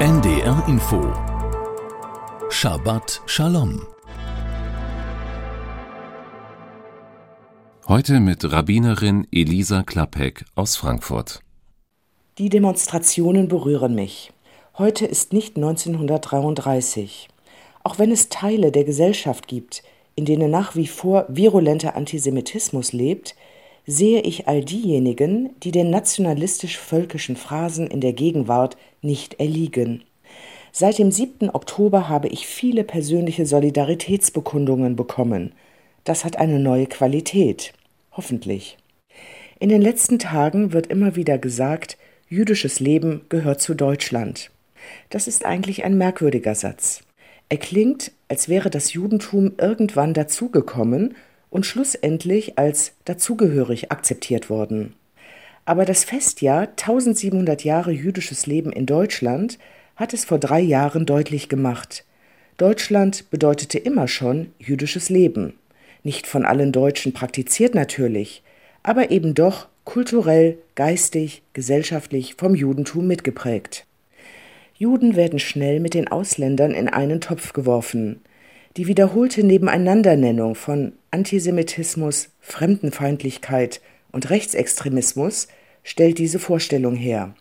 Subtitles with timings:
[0.00, 1.12] NDR Info
[2.48, 3.86] Shabbat Shalom
[7.86, 11.42] Heute mit Rabbinerin Elisa Klappek aus Frankfurt.
[12.38, 14.32] Die Demonstrationen berühren mich.
[14.78, 17.28] Heute ist nicht 1933.
[17.82, 19.82] Auch wenn es Teile der Gesellschaft gibt,
[20.14, 23.34] in denen nach wie vor virulenter Antisemitismus lebt,
[23.90, 30.04] sehe ich all diejenigen, die den nationalistisch-völkischen Phrasen in der Gegenwart nicht erliegen.
[30.70, 31.50] Seit dem 7.
[31.50, 35.52] Oktober habe ich viele persönliche Solidaritätsbekundungen bekommen.
[36.04, 37.72] Das hat eine neue Qualität.
[38.12, 38.78] Hoffentlich.
[39.58, 41.98] In den letzten Tagen wird immer wieder gesagt,
[42.28, 44.52] jüdisches Leben gehört zu Deutschland.
[45.10, 47.02] Das ist eigentlich ein merkwürdiger Satz.
[47.48, 51.16] Er klingt, als wäre das Judentum irgendwann dazugekommen
[51.50, 54.94] und schlussendlich als dazugehörig akzeptiert worden.
[55.64, 59.58] Aber das Festjahr 1700 Jahre jüdisches Leben in Deutschland
[59.96, 62.04] hat es vor drei Jahren deutlich gemacht.
[62.56, 65.54] Deutschland bedeutete immer schon jüdisches Leben.
[66.02, 68.42] Nicht von allen Deutschen praktiziert natürlich,
[68.82, 73.86] aber eben doch kulturell, geistig, gesellschaftlich vom Judentum mitgeprägt.
[74.76, 78.22] Juden werden schnell mit den Ausländern in einen Topf geworfen.
[78.76, 83.80] Die wiederholte Nebeneinandernennung von Antisemitismus, Fremdenfeindlichkeit
[84.12, 85.48] und Rechtsextremismus
[85.82, 87.34] stellt diese Vorstellung her.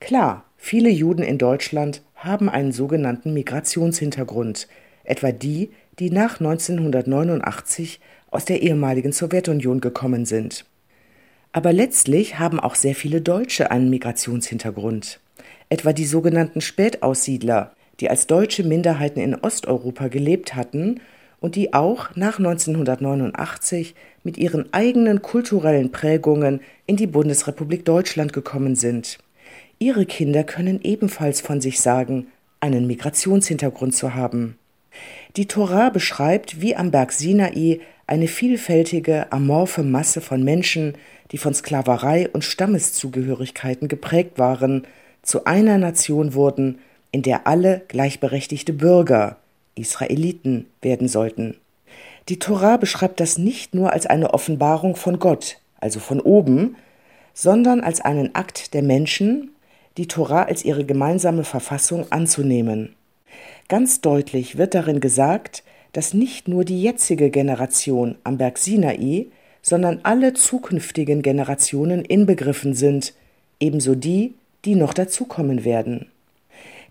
[0.00, 4.68] Klar, viele Juden in Deutschland haben einen sogenannten Migrationshintergrund,
[5.04, 10.64] etwa die, die nach 1989 aus der ehemaligen Sowjetunion gekommen sind.
[11.52, 15.20] Aber letztlich haben auch sehr viele Deutsche einen Migrationshintergrund
[15.68, 21.00] etwa die sogenannten Spätaussiedler, die als deutsche Minderheiten in Osteuropa gelebt hatten
[21.40, 28.74] und die auch nach 1989 mit ihren eigenen kulturellen Prägungen in die Bundesrepublik Deutschland gekommen
[28.76, 29.18] sind.
[29.78, 32.28] Ihre Kinder können ebenfalls von sich sagen,
[32.60, 34.56] einen Migrationshintergrund zu haben.
[35.36, 40.94] Die Tora beschreibt, wie am Berg Sinai eine vielfältige, amorphe Masse von Menschen,
[41.30, 44.86] die von Sklaverei und Stammeszugehörigkeiten geprägt waren,
[45.22, 46.78] zu einer Nation wurden,
[47.14, 49.36] in der alle gleichberechtigte Bürger,
[49.76, 51.54] Israeliten, werden sollten.
[52.28, 56.74] Die Tora beschreibt das nicht nur als eine Offenbarung von Gott, also von oben,
[57.32, 59.52] sondern als einen Akt der Menschen,
[59.96, 62.96] die Tora als ihre gemeinsame Verfassung anzunehmen.
[63.68, 69.26] Ganz deutlich wird darin gesagt, dass nicht nur die jetzige Generation am Berg Sinai,
[69.62, 73.14] sondern alle zukünftigen Generationen inbegriffen sind,
[73.60, 76.08] ebenso die, die noch dazukommen werden.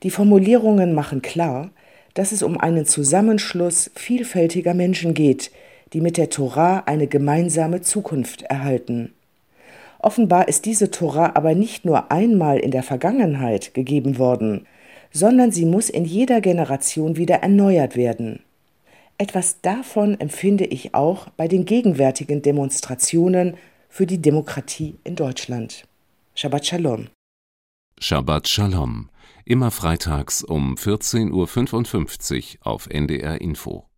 [0.03, 1.71] Die Formulierungen machen klar,
[2.13, 5.51] dass es um einen Zusammenschluss vielfältiger Menschen geht,
[5.93, 9.13] die mit der Tora eine gemeinsame Zukunft erhalten.
[9.99, 14.67] Offenbar ist diese Tora aber nicht nur einmal in der Vergangenheit gegeben worden,
[15.11, 18.39] sondern sie muss in jeder Generation wieder erneuert werden.
[19.17, 23.55] Etwas davon empfinde ich auch bei den gegenwärtigen Demonstrationen
[23.87, 25.85] für die Demokratie in Deutschland.
[26.35, 27.07] Shabbat Shalom.
[27.99, 29.07] Shabbat Shalom.
[29.45, 33.89] Immer freitags um 14.55 Uhr auf NDR Info.